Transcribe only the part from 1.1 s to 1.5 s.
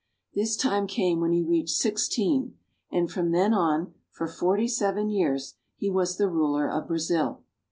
when he